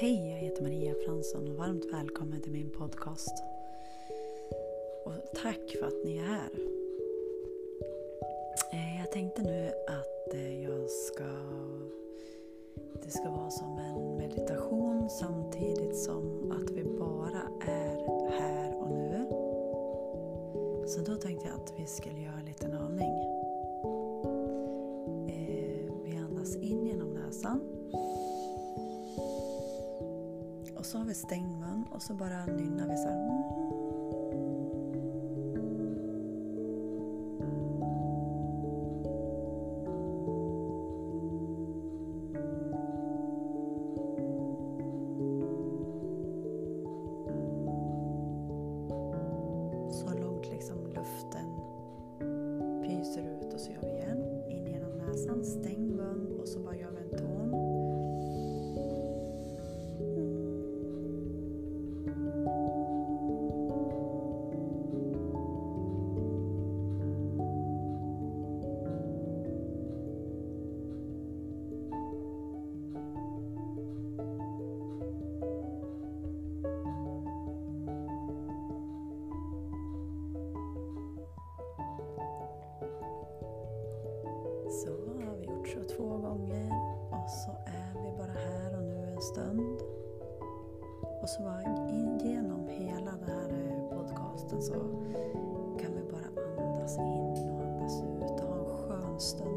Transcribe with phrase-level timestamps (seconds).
[0.00, 3.42] Hej, jag heter Maria Fransson och varmt välkommen till min podcast.
[5.04, 6.50] Och tack för att ni är här.
[8.72, 11.24] Eh, jag tänkte nu att eh, jag ska...
[13.02, 17.96] Det ska vara som en meditation samtidigt som att vi bara är
[18.30, 19.26] här och nu.
[20.86, 22.79] Så då tänkte jag att vi skulle göra en liten
[31.10, 33.30] och så stängd mun och så bara nynnar vi så här.
[49.92, 51.50] Så långt liksom luften
[52.82, 54.44] pyser ut och så gör vi igen.
[54.48, 56.79] In genom näsan, stäng mun och så bara
[84.84, 86.72] Så har vi gjort så två gånger
[87.10, 89.80] och så är vi bara här och nu en stund.
[91.22, 91.62] Och så bara
[92.24, 94.74] genom hela den här eh, podcasten så
[95.80, 99.49] kan vi bara andas in och andas ut och ha en skön stund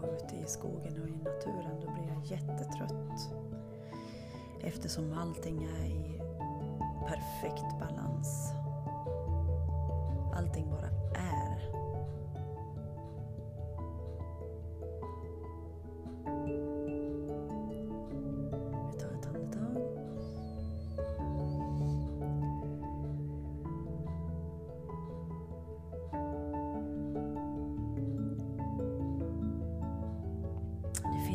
[0.00, 3.30] Så ute i skogen och i naturen då blir jag jättetrött.
[4.64, 6.20] Eftersom allting är i
[7.06, 8.52] perfekt balans.
[10.34, 11.25] Allting bara är.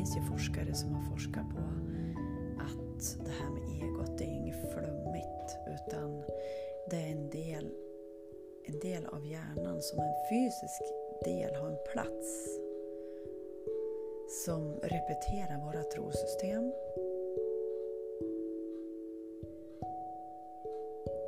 [0.02, 1.62] Finns ju forskare som har forskat på
[2.66, 6.24] att det här med egot, det är inget flummigt utan
[6.90, 7.72] det är en del,
[8.64, 10.82] en del av hjärnan som en fysisk
[11.24, 12.48] del har en plats
[14.46, 16.64] som repeterar våra trosystem.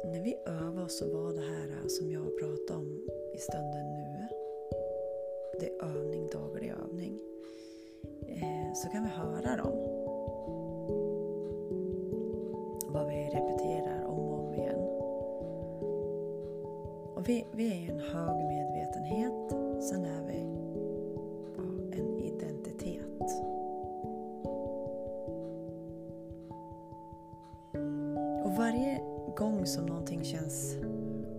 [0.06, 4.28] När vi övar så var det här som jag pratade om i stunden nu,
[5.60, 7.20] det är övning, daglig övning
[8.28, 9.74] Eh, så kan vi höra dem.
[12.88, 14.80] Vad vi repeterar om och om igen.
[17.16, 19.52] Och vi, vi är ju en hög medvetenhet,
[19.84, 20.40] sen är vi
[21.58, 21.64] ja,
[21.98, 23.44] en identitet.
[28.44, 29.02] Och varje
[29.38, 30.78] gång som någonting känns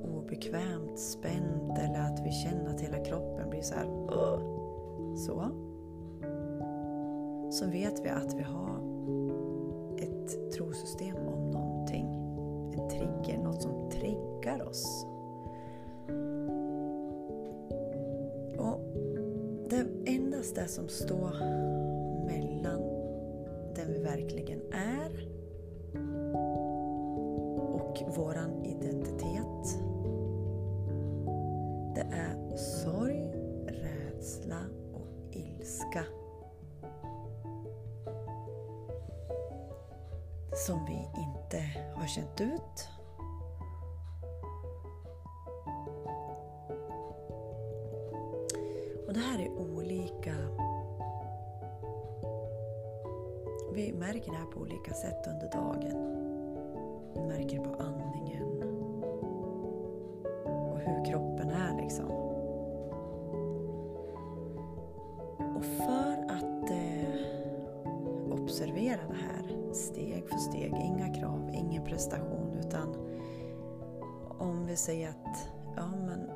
[0.03, 4.41] obekvämt, spänt eller att vi känner att hela kroppen blir så här uh,
[5.17, 5.53] så
[7.55, 8.79] så vet vi att vi har
[9.99, 12.07] ett trosystem om någonting.
[12.73, 15.07] En trigger, något som triggar oss.
[18.59, 18.81] Och
[19.71, 21.35] det endast det som står
[22.27, 22.81] mellan
[23.75, 25.29] den vi verkligen är
[27.59, 29.81] och våran identitet.
[31.95, 33.35] Det är sorg,
[33.67, 34.61] rädsla
[34.95, 36.05] och ilska.
[40.55, 41.63] Som vi inte
[41.95, 42.89] har känt ut.
[49.07, 50.35] Och det här är olika.
[53.73, 56.21] Vi märker det här på olika sätt under dagen.
[57.15, 58.63] Vi märker det på andningen
[60.45, 62.11] och hur kroppen är liksom.
[65.57, 66.94] Och för att eh,
[68.95, 72.95] hantera det här steg för steg, inga krav, ingen prestation utan
[74.39, 76.31] om vi säger att ja, men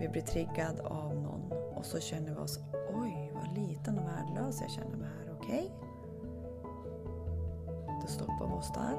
[0.00, 2.58] vi blir triggad av någon och så känner vi oss
[3.02, 5.72] oj vad liten och värdelös jag känner mig här, okej?
[8.02, 8.96] Då stoppar vi oss där.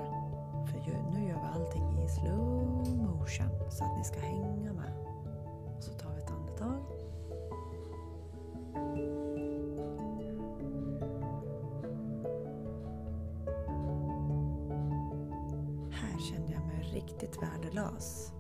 [0.66, 0.78] För
[1.14, 2.42] nu gör vi allting i slow
[2.98, 4.94] motion så att ni ska hänga med.
[5.78, 6.91] Och så tar vi ett andetag.
[16.94, 18.32] Riktigt värdelös.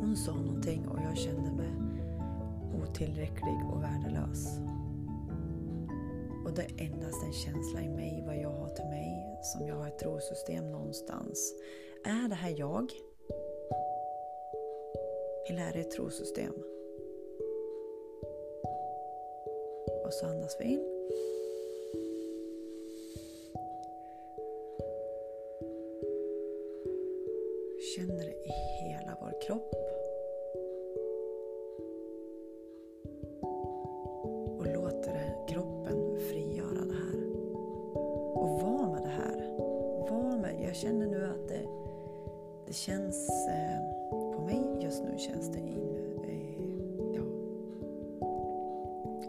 [0.00, 1.72] Hon sa någonting och jag kände mig
[2.82, 4.58] otillräcklig och värdelös.
[6.44, 9.74] Och det är endast en känsla i mig, vad jag har till mig, som jag
[9.74, 11.54] har ett trosystem någonstans.
[12.04, 12.92] Är det här jag?
[15.48, 16.54] Eller är det ett trosystem?
[20.04, 20.86] Och så andas vi in.
[40.80, 41.66] Känner nu att det,
[42.66, 43.78] det känns eh,
[44.36, 46.60] på mig just nu känns det in, eh,
[47.14, 47.22] ja,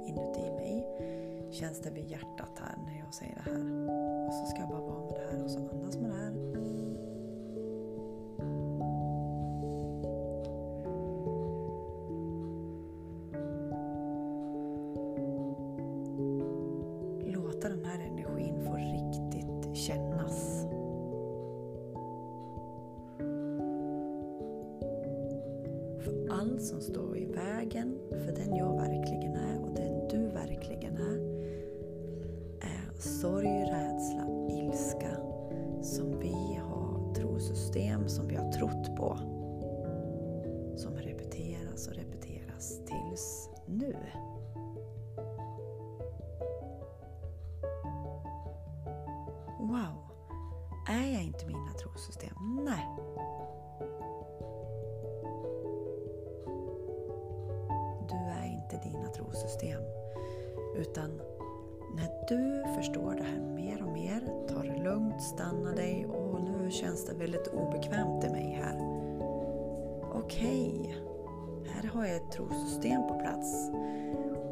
[0.07, 0.87] inuti mig.
[1.51, 3.87] Känns det vid hjärtat här när jag säger det här.
[4.27, 6.31] Och så ska jag bara vara med det här och så andas med det här.
[17.33, 20.70] Låta den här energin få riktigt kännas.
[26.61, 31.21] Allt som står i vägen för den jag verkligen är och den du verkligen är
[32.61, 35.17] är sorg, rädsla, ilska
[35.81, 39.17] som vi har trosystem som vi har trott på.
[40.77, 43.95] Som repeteras och repeteras tills nu.
[49.59, 49.97] Wow!
[50.89, 52.61] Är jag inte mina trosystem?
[52.65, 52.87] Nej.
[59.13, 59.81] Trosystem.
[60.75, 61.21] Utan
[61.95, 66.71] när du förstår det här mer och mer, tar det lugnt, stanna dig och nu
[66.71, 68.77] känns det väldigt obekvämt i mig här.
[70.13, 71.71] Okej, okay.
[71.73, 73.69] här har jag ett trosystem på plats.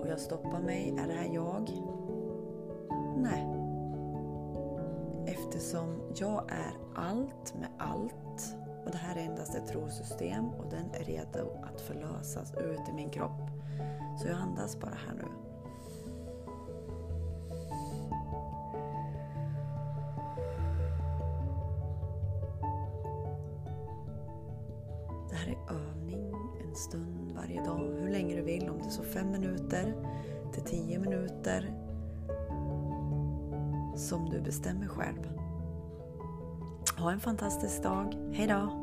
[0.01, 0.95] Och jag stoppar mig.
[1.03, 1.71] Är det här jag?
[3.17, 3.55] Nej.
[5.25, 8.55] Eftersom jag är allt med allt
[8.85, 12.94] och det här är endast ett trosystem och den är redo att förlösas ut i
[12.94, 13.49] min kropp.
[14.21, 15.25] Så jag andas bara här nu.
[25.30, 26.33] Det här är övning
[26.63, 28.69] en stund varje dag, hur länge du vill.
[28.69, 29.95] Om det är så fem minuter
[30.54, 31.74] till tio minuter.
[33.95, 35.30] Som du bestämmer själv.
[36.98, 38.15] Ha en fantastisk dag.
[38.33, 38.78] Hejdå!